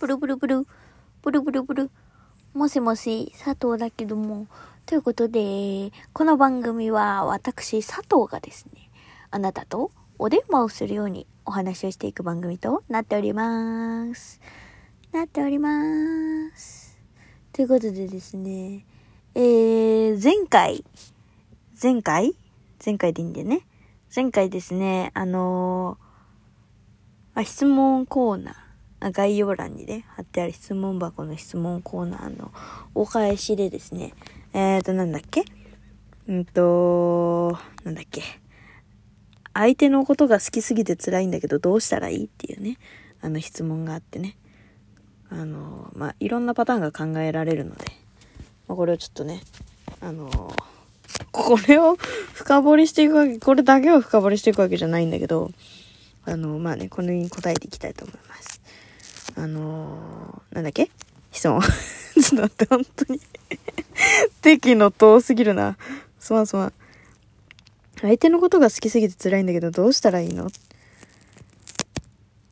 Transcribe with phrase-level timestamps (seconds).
[0.00, 0.66] ブルブルブル、
[1.20, 1.90] ブルブルブル。
[2.54, 4.46] もしもし、佐藤だけども。
[4.86, 8.88] ということで、この番組は私、佐藤がですね、
[9.30, 14.40] あなたとお電話をするようにお話をしていく番組となっております。
[15.12, 15.70] なっておりま
[16.56, 16.98] す。
[17.52, 18.86] ということでですね、
[19.34, 20.82] えー、前回、
[21.80, 22.34] 前回？
[22.82, 23.66] 前回でいいんでね。
[24.16, 28.54] 前回ですね、あのー、あ、質問コーナー、
[29.00, 32.52] 概要欄にね、貼ってある質問箱の質問コーナーの
[32.94, 34.12] お返しでですね、
[34.52, 35.44] えーと、なんだっけ？
[36.28, 38.22] うんと、なんだっけ？
[39.54, 42.76] 相手のことが好きすぎて辛いんだけどどうしたらいいっていうね、
[43.22, 44.36] あの質問があってね。
[45.30, 47.84] あの、まあ、いろんなパターンが考えられるので、
[48.66, 49.42] まあ、これをちょっとね、
[50.00, 50.28] あの
[51.30, 51.96] これを
[52.34, 55.52] 深掘りしていくわけ、これだけを深掘りしていくわけじゃないんだけど、
[56.24, 58.49] あの、まあね、このに答えていきたいと思います。
[59.40, 60.90] あのー、なんだっけ？
[61.32, 61.62] 質問。
[61.62, 61.70] ちょ
[62.20, 63.20] っと待って、本当に
[64.42, 65.78] 敵の遠すぎるな。
[66.18, 66.72] すまんすまん。
[68.02, 70.50] 相手のことが好きすぎて辛いんだけど、どうしたらいいの？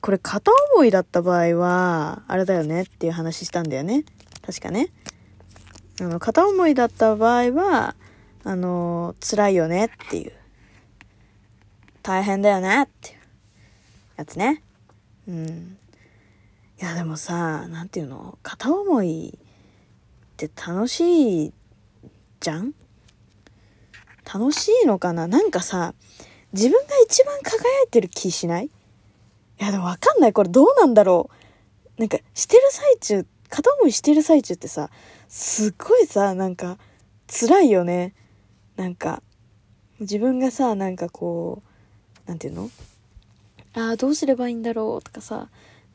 [0.00, 4.04] これ片思いだった場合は、あれだよねっていう話したんだよね。
[4.44, 4.88] 確かね。
[6.00, 7.94] あの、片思いだった場合は、
[8.42, 10.32] あの、辛いよねっていう。
[12.02, 13.16] 大変だよねっていう
[14.16, 14.60] やつね。
[15.28, 15.78] うん。
[16.82, 21.52] いや、でもさ、なんていうの、片思いって楽しい
[22.40, 22.74] じゃん？
[24.26, 25.28] 楽しいのかな？
[25.28, 25.94] なんかさ、
[26.52, 28.66] 自分が一番輝いてる気しない？
[28.66, 28.70] い
[29.58, 30.32] や、でもわかんない。
[30.32, 31.30] これどうなんだろ
[31.96, 32.00] う？
[32.00, 34.90] なんか、してる最中、片思いしてる最中ってさ、
[35.28, 36.78] すっごいさ、なんか、
[37.28, 38.12] 辛いよね。
[38.74, 39.22] なんか、
[40.00, 41.62] 自分がさ、なんかこ
[42.26, 42.70] う、なんていうの？
[43.74, 45.02] ああ、どうすればいいんだろう？
[45.04, 45.48] とかさ、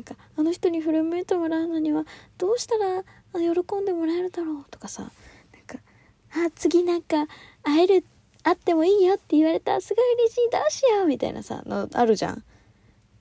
[0.00, 2.06] なんか、あの人に振り向いてもらうのには、
[2.38, 5.10] どうしたら喜んでもらえるだろうとかさ、なん
[5.66, 5.76] か、
[6.32, 7.26] あ、次なんか、
[7.62, 8.04] 会える、
[8.42, 12.42] 会ってもいいよって言われたらすごい嬉しい、どうしようみたいなさ、の、あるじゃん。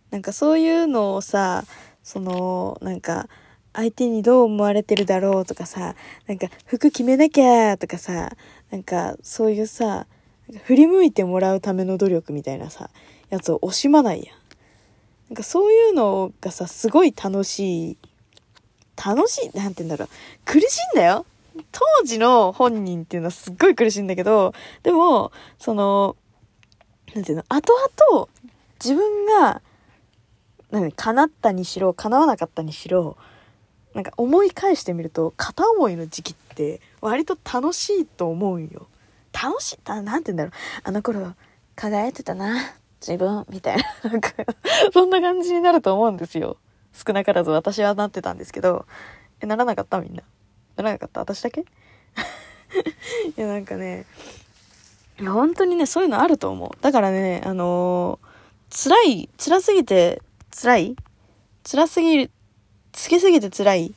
[0.10, 1.66] なんかそういうのをさ、
[2.02, 3.28] その、なんか、
[3.74, 5.96] 相手にどう思われてるだろうとかさ、
[6.28, 8.32] なんか服決めなきゃとかさ、
[8.72, 10.08] なんかそういうさ、
[10.64, 12.90] 振り向いてもらうための努力みたいなさ、
[13.30, 14.39] やつを惜しまないやん。
[15.30, 17.98] なんかそういうのがさ、すごい楽しい。
[18.98, 20.10] 楽しいなんて言うんだろう。
[20.44, 20.64] 苦し
[20.94, 21.26] いんだよ
[21.72, 24.54] 当時の本人っていうのはすっごい苦しいんだけど、
[24.84, 26.16] でも、その、
[27.14, 28.28] なんていうの、後々、
[28.84, 29.62] 自分が、
[30.72, 33.18] 何、叶ったにしろ、叶わなかったにしろ、
[33.94, 38.88] なんか思い返してみると、片思いの時期って割と楽しいと思うんよ。
[39.32, 40.54] 楽しい、なんて言うんだろう。
[40.84, 41.34] あの頃、
[41.76, 42.79] 輝いてたな。
[43.02, 43.84] 自分、みたいな。
[44.12, 44.32] なんか
[44.94, 46.58] そんな感じになると思うんですよ。
[46.94, 48.86] 少なからず私はなってたんですけど、
[49.42, 50.00] え、ならなかった？
[50.02, 50.24] みんな。
[50.76, 51.22] ならなかった？
[51.22, 51.62] 私だけ？
[51.62, 51.66] い
[53.38, 54.06] や、なんかね、
[55.20, 56.72] いや、本当にね、そういうのあると思う。
[56.82, 60.22] だからね、あのー、辛い、辛すぎて、
[60.52, 60.96] 辛い？
[61.70, 62.32] 辛すぎる、
[62.92, 63.94] つけすぎて辛い？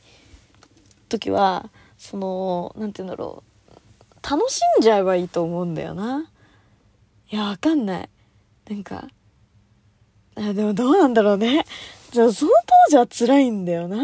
[1.09, 4.29] 時は、その、なんて言うんだろう。
[4.29, 6.29] 楽しんじゃえばいいと思うんだよな。
[7.29, 8.09] いや、わかんない。
[8.69, 9.07] なんか、
[10.35, 11.65] あでもどうなんだろうね。
[12.11, 12.51] じゃあその
[12.87, 13.97] 当時は辛いんだよな。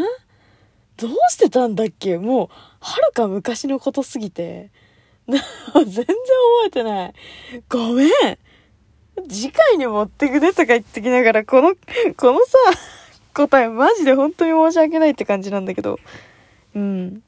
[0.96, 2.18] どうしてたんだっけ？
[2.18, 2.48] もう、
[2.80, 4.70] はるか昔のことすぎて。
[5.26, 5.38] 全
[5.84, 6.16] 然覚
[6.66, 7.14] えてない。
[7.68, 8.10] ごめん。
[9.28, 11.74] 次回に持ってくねとか言ってきながら、この、
[12.16, 12.58] このさ、
[13.32, 15.98] 答えマジで本当に申し訳ないって感じなんだけど。
[16.74, 17.22] うん。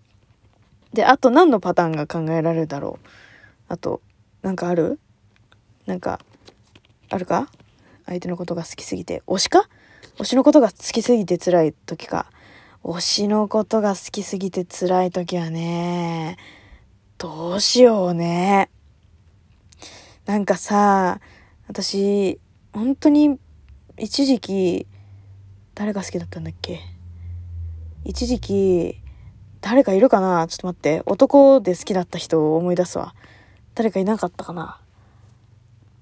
[0.92, 3.06] で、あと何のパターンが考えられるだろう？
[3.68, 4.00] あと、
[4.42, 4.98] なんかある？
[5.86, 6.20] なんか、
[7.12, 7.48] あるか？
[8.06, 9.22] 相手のことが好きすぎて。
[9.26, 9.68] 推しか？
[10.18, 12.26] 推しのことが好きすぎて辛い時か。
[12.82, 16.38] 推しのことが好きすぎて辛い時はね、
[17.18, 18.70] どうしようね。
[20.24, 21.20] なんかさ、
[21.68, 22.40] 私、
[22.72, 23.38] 本当に
[23.98, 24.86] 一時期、
[25.74, 26.80] 誰が好きだったんだっけ？
[28.04, 29.00] 一時期、
[29.60, 30.46] 誰かいるかな？
[30.48, 31.02] ちょっと待って。
[31.06, 33.14] 男で好きだった人を思い出すわ。
[33.74, 34.80] 誰かいなかったかな？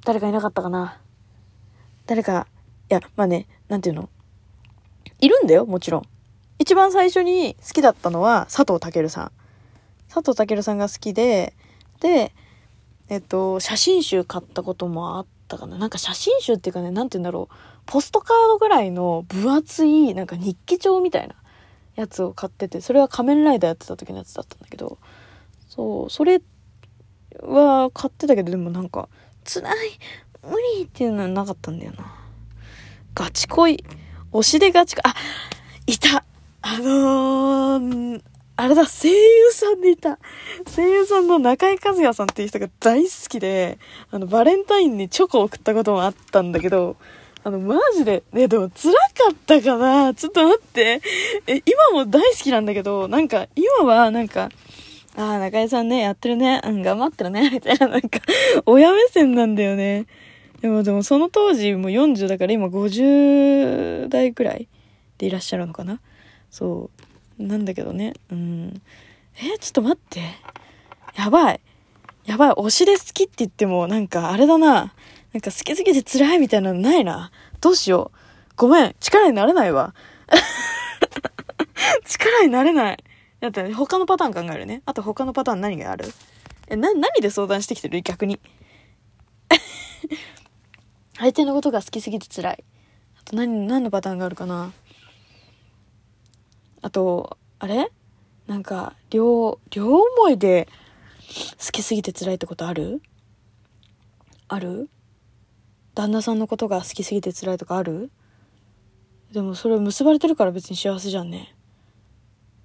[0.04, 0.98] 誰かいなかったかな
[2.06, 2.46] 誰か、
[2.90, 4.08] いや、まあね、なんていうの
[5.20, 6.02] いるんだよ、もちろん。
[6.58, 9.32] 一番最初に好きだったのは佐藤健さん。
[10.12, 11.54] 佐藤健さんが好きで、
[12.00, 12.32] で、
[13.08, 15.76] えっと、写真集買ったこともあったかな。
[15.78, 17.54] なんか写真集っていうかね、なんて言うんだろう。
[17.86, 21.34] ポストカードぐらいの分厚い、なんか日記帳みたいな
[21.96, 24.98] やつを買ってて、それは仮面ライダーやってた時のやつだったんだけど、
[25.68, 26.40] そう、それ
[27.42, 29.08] は買ってたけど、でもなんか、
[29.44, 29.74] 辛い、
[30.42, 32.14] 無理っていうのはなかったんだよな。
[33.14, 33.84] ガチ恋。
[34.32, 35.14] 推しでガチ恋、あ、
[35.86, 36.24] いた
[36.62, 38.22] あのー、
[38.56, 40.18] あれだ、声優さんでいた。
[40.76, 43.78] 声優さんの中井和也さんっていう人が大好きで、
[44.10, 46.96] あの、バレンタインにチョコを送ったこともあったんだけど、
[47.42, 48.98] あの、マジで、ね、でも辛か
[49.32, 51.00] ったかなちょっと待って。
[51.46, 54.50] え、今も大好きなんだけど、なんか、今は、なんか、
[55.16, 56.60] ああ、中井さんね、やってるね。
[56.64, 57.50] うん、頑張ってるね。
[57.50, 58.20] みたいな、なんか、
[58.66, 60.06] 親目線なんだよね。
[60.60, 64.68] でも、でも、その当時、もう40だから今50代くらい
[65.18, 66.00] でいらっしゃるのかな
[66.50, 66.90] そ
[67.38, 67.42] う。
[67.42, 68.14] なんだけどね。
[68.30, 68.82] うん。
[69.36, 70.20] えちょっと待って。
[71.16, 71.60] やばい。
[72.26, 72.50] やばい。
[72.52, 74.92] 推しで好きって言っても、なんか、あれだな。
[75.32, 77.30] なんか好きすぎて辛いみたいなのないな。
[77.60, 78.18] どうしよう。
[78.56, 78.94] ごめん。
[79.00, 79.94] 力になれないわ。
[82.04, 83.04] 力になれない。
[83.40, 84.82] だって、他のパターン考えるね。
[84.84, 86.06] あと他のパターン何がある？
[86.68, 88.02] え、な、何で相談してきてる？
[88.02, 88.38] 逆に。
[91.18, 92.64] 相手のことが好きすぎて辛い。
[93.18, 94.72] あと何、何のパターンがあるかな？
[96.82, 97.90] あと、あれ？
[98.46, 100.68] なんか、両、両思いで
[101.64, 103.00] 好きすぎて辛いってことある？
[104.48, 104.90] ある？
[105.94, 108.10] 旦那さんのことが好きすぎて辛いとかある？
[109.32, 111.54] でもそれ結ばれてるから別に幸せじゃんね。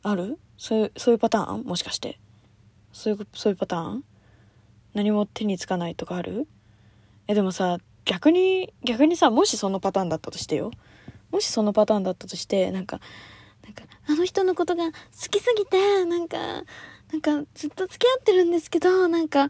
[0.08, 0.38] ある？
[0.58, 1.64] そういう、そういうパターン？
[1.64, 2.20] もしかして。
[2.94, 4.04] そういう、そういうパターン？
[4.94, 6.48] 何も手につかないとかある？
[7.28, 10.72] え、でもさ、逆に、逆にさ、もしそのパターンだったとしてよ。
[11.32, 13.00] もしそのパターンだったとして、なんか、
[13.64, 14.92] なんか、あの人のことが好
[15.32, 16.38] きすぎて、なんか、
[17.12, 19.50] なんかずっと付き合ってるんですけど、なんか、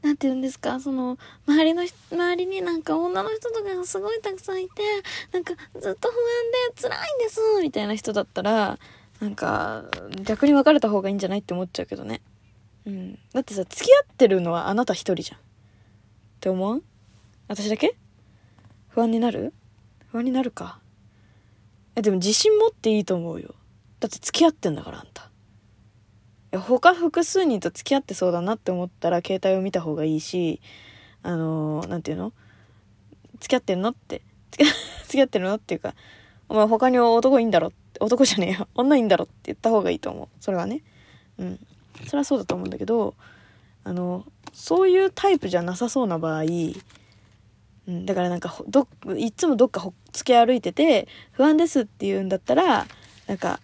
[0.00, 4.82] なんて言うんですか、その、周りの、周りになんか女の人とかがすごいたくさんいて、
[5.32, 8.78] なんかずっと不安で辛いんです、みたいな人だったら、
[9.20, 9.84] なんか、
[10.24, 12.22] 逆に別れた方がいいんじゃないって思っちゃうけどね。
[12.86, 13.18] うん。
[13.32, 15.38] だってさ、付き合ってるのはあなた一人じゃん。
[15.38, 15.42] っ
[16.40, 16.82] て思う
[17.48, 17.94] 私だけ？
[18.88, 19.52] 不安になる？
[20.10, 20.80] 不安になるか。
[21.96, 23.54] え、でも自信持っていいと思うよ。
[24.00, 25.26] だって付き合ってんだからあんたい
[26.52, 26.60] や。
[26.60, 30.62] 他複数人と付き合ってそうだなって思ったら携帯を見た方がいいし、
[31.22, 32.32] あのー、ていうの？
[33.40, 34.22] 付き合ってんのって
[35.04, 35.94] 付き合ってるのっていうか、
[36.48, 38.68] お前他に男いいんだろ男じゃねえよ。
[38.74, 40.28] 女いいんだろって言った方がいいと思う。
[40.40, 40.82] それはね。
[41.38, 41.58] うん。
[42.06, 43.14] それはそうだと思うんだけど、
[43.84, 46.42] あの、そういうタイプじゃなさそうな場合、
[47.88, 48.86] うん、だからなんかど
[49.16, 52.86] いつもどっかほっつけ歩いてて不安ですって言うんだったら
[53.26, 53.60] なんか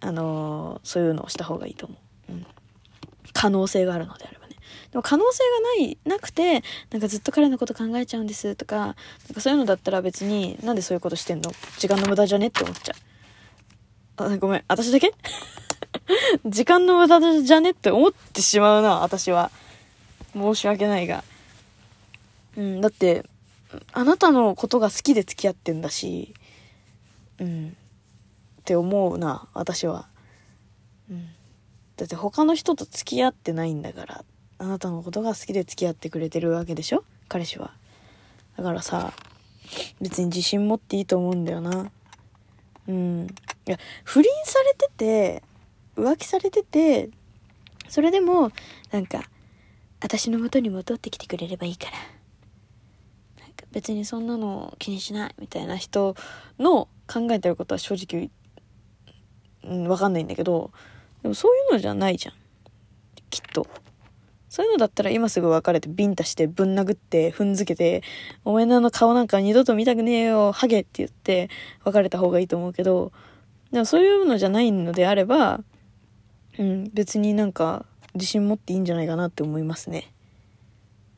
[0.00, 1.96] あのー、そういうのをした方がいいと思
[2.30, 2.32] う。
[2.32, 2.46] うん。
[3.32, 4.56] 可能性があるのであればね。
[4.90, 8.94] でも可能性がない、なくて、なんかずっと彼のこと考えちゃうんですとか、なん
[9.34, 11.52] かそういうのだったら別に、なんでそういうことしてんの？
[11.78, 12.48] 時間の無駄じゃね？
[12.48, 13.07] って思っちゃう。
[14.18, 14.64] あ、ごめん。
[14.68, 15.12] 私だけ？
[16.44, 17.70] 時間の無駄じゃね？
[17.70, 19.50] って思ってしまうな、私は。
[20.34, 21.24] 申し訳ないが。
[22.56, 23.24] うん、だって、
[23.92, 26.34] あなたのことが好きで付き合ってんだし、
[27.38, 27.76] うん。
[28.60, 30.08] って思うな私は、
[31.10, 31.24] うん、
[31.96, 34.24] だって他の人と付き合ってないんだから
[34.58, 37.02] あなたのことが好きで付き合ってくれてるわけでしょ？
[37.28, 37.72] 彼氏は
[38.58, 39.14] だからさ
[40.02, 41.90] 別に自信持っていいと思うんだよな
[42.88, 43.26] うん
[43.66, 45.42] いや不倫されてて
[45.96, 47.10] 浮気されてて
[47.88, 48.50] それでも
[48.90, 49.22] なんか
[50.00, 51.92] 私の元に戻ってきてくれればいいから
[53.70, 56.16] 別にそんなの気にしないみたいな人
[56.58, 58.30] の考えてることは正直
[59.64, 60.70] うん、わかんないんだけど、
[61.22, 62.34] でもそういうのじゃないじゃん。
[63.30, 63.66] きっと。
[64.48, 68.02] そういうのだったら今すぐ別れてビンタしてぶん殴って踏んづけて、
[68.44, 71.50] お前の顔なんか二度と見たくねえよ、ハゲって言って
[71.84, 73.12] 別れた方がいいと思うけど、
[73.72, 75.60] でもそういうのじゃないのであれば、
[76.58, 80.12] うん、別になんか自信持っていいんじゃないかなって思いますね。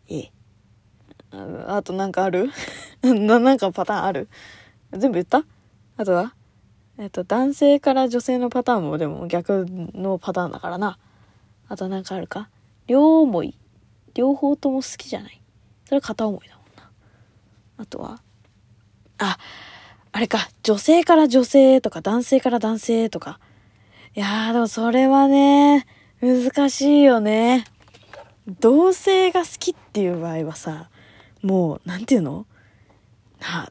[0.08, 0.32] ええ。
[1.32, 2.50] ああとなんかある？
[3.02, 4.28] な、なんかパターンある？
[4.92, 5.44] 全部言った？
[5.96, 6.34] あとは？
[6.98, 10.98] えっと、男性から女性のパターンもでも逆のパターンだからな。
[11.68, 12.50] あとなんかあるか？
[12.90, 13.56] 両思い。
[14.14, 15.40] 両方とも好きじゃない。
[15.84, 16.90] それ片思いだもんな。
[17.76, 18.20] あとは、
[19.18, 19.38] あ、
[20.10, 23.38] あれか、女性から女性とか男性から男性とか。
[24.16, 25.86] いやーでもそれはね、
[26.20, 27.64] 難しいよね。
[28.58, 30.90] 同性が好きっていう場合はさ、
[31.42, 32.44] もう、なんていうの？
[33.40, 33.70] な、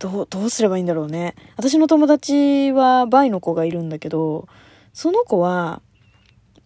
[0.00, 1.36] ど、どうすればいいんだろうね。
[1.56, 4.48] 私の友達はバイの子がいるんだけど、
[4.92, 5.82] その子は、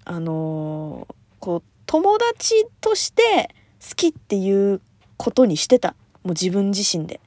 [0.07, 4.81] あのー、こう、友達として好きっていう
[5.17, 5.97] ことにしてた。
[6.23, 7.21] もう自分自身で。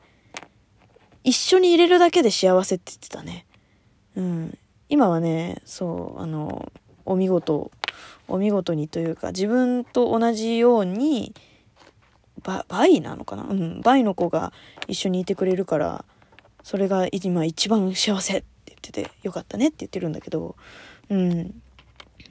[1.25, 3.45] 一緒に入れるだけで幸せって言ってたね。
[4.15, 4.57] うん。
[4.87, 6.71] 今はね、そう、あの、
[7.03, 7.71] お見事、
[8.29, 11.33] お見事にというか、自分と同じように、
[12.41, 13.43] ババイなのかな？
[13.43, 14.53] うんバイの子が
[14.87, 16.05] 一緒にいてくれるから
[16.63, 20.55] それが今一番幸せって言ってて、よかったねって言ってるんだけど、
[21.09, 21.61] うん。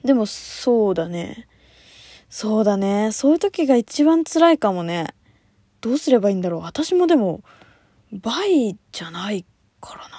[0.03, 1.47] でも、そうだね。
[2.35, 3.11] そうだね。
[3.11, 5.13] そういう時が一番辛いかもね。
[5.81, 6.61] どうすればいいんだろう。
[6.61, 7.43] 私もでも、
[8.11, 9.45] 倍じゃない
[9.79, 10.15] からな。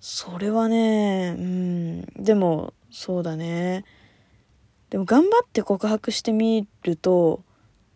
[0.00, 2.02] それはね、うん。
[2.16, 3.84] でも、そうだね。
[4.90, 7.44] でも頑張って告白してみると、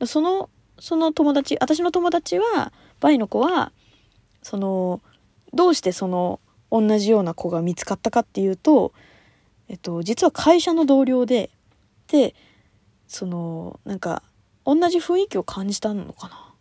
[0.06, 3.72] その、その友達、私の友達は、バイの子は、
[4.40, 5.00] その、
[5.52, 6.38] どうしてその、
[6.70, 8.92] 同じような子が見つかったかっていうと、
[9.68, 11.50] えっと、実は会社の同僚で、
[12.06, 12.36] で、
[13.12, 14.22] その、なんか、
[14.64, 16.54] 同じ雰囲気を感じたのかな？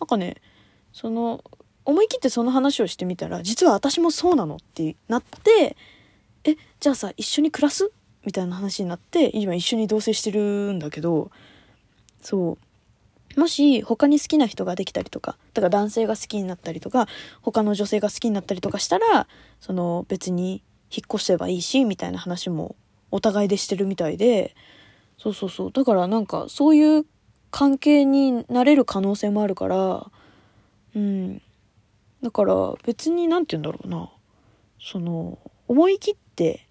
[0.00, 0.36] なんかね、
[0.92, 1.42] その、
[1.86, 5.76] 思い切ってその話をしてみたら、実は私もそうなのってなって、
[6.44, 7.90] え、じゃあさ、一緒に暮らす？
[8.26, 10.40] みたいな話になって、今一緒に同棲してる
[10.72, 11.30] んだけど、
[12.20, 12.58] そ
[13.36, 13.40] う。
[13.40, 17.08] もし他に好きな人ができたりとか、だから男性が好きになったりとか、
[17.40, 19.26] 他の女性が好きになったりとかしたら、
[19.58, 22.76] その別に引っ越せばいいし、みたいな話も
[23.10, 24.54] お互いでしてるみたいで、
[25.18, 25.72] そうそうそう。
[25.72, 27.06] だからなんかそういう
[27.50, 30.10] 関係になれる可能性もあるから、
[30.94, 31.42] うん。
[32.22, 34.10] だから別に何て言うんだろうな。
[34.80, 36.66] その、思い切って、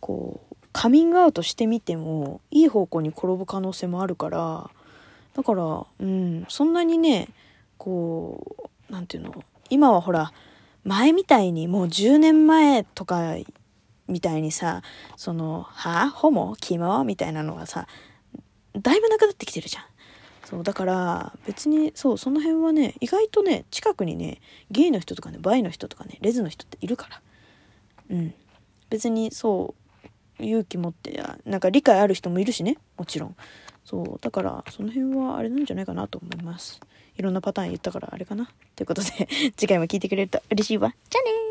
[0.00, 4.70] こう、カミングアウトしてみても、いい方向に転ぶ可能性もあるから、
[5.34, 7.28] だから、うん、そんなにね、
[7.76, 10.32] こう、何て言うの、今はほら、
[10.84, 13.34] 前みたいにもう10年前とか
[14.08, 14.82] みたいにさ、
[15.16, 16.10] その、は？
[16.10, 17.86] ホモキモみたいなのはさ、
[18.74, 19.84] だいぶなくなってきてるじゃん。
[20.44, 27.20] そう、だから別に、そう、その辺はね、意外とね、近くにね、ゲイの人とかね、バイの人とかね、レズの人っているから。
[28.10, 28.34] うん。
[28.88, 29.74] 別にそ
[30.40, 33.36] う、勇気持って、なんか理解ある人もいるしね、もちろん。
[33.84, 36.80] そう、だからその辺はあれなんじゃないかなと思います。
[37.16, 38.48] いろんなパターン言ったからあれかな。
[38.76, 40.94] ということで、次回も聞いてくれると嬉しいわ。
[41.10, 41.47] じゃあねー